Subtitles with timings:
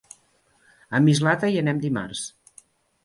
[0.97, 2.25] A Mislata hi anem dimarts.